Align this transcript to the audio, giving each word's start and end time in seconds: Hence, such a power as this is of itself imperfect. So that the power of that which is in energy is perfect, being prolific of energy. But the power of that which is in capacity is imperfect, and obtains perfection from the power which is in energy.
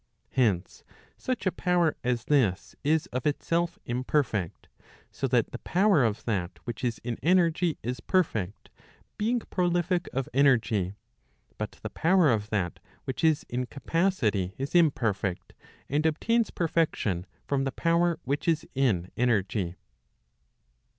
Hence, 0.31 0.83
such 1.15 1.45
a 1.45 1.51
power 1.51 1.95
as 2.03 2.25
this 2.25 2.75
is 2.83 3.05
of 3.13 3.27
itself 3.27 3.77
imperfect. 3.85 4.67
So 5.11 5.27
that 5.27 5.51
the 5.51 5.59
power 5.59 6.03
of 6.03 6.25
that 6.25 6.57
which 6.63 6.83
is 6.83 6.97
in 7.03 7.19
energy 7.21 7.77
is 7.83 7.99
perfect, 7.99 8.71
being 9.19 9.41
prolific 9.41 10.09
of 10.11 10.27
energy. 10.33 10.95
But 11.59 11.73
the 11.83 11.91
power 11.91 12.31
of 12.31 12.49
that 12.49 12.79
which 13.03 13.23
is 13.23 13.45
in 13.47 13.67
capacity 13.67 14.55
is 14.57 14.73
imperfect, 14.73 15.53
and 15.87 16.03
obtains 16.07 16.49
perfection 16.49 17.27
from 17.45 17.63
the 17.63 17.71
power 17.71 18.17
which 18.23 18.47
is 18.47 18.67
in 18.73 19.11
energy. 19.15 19.75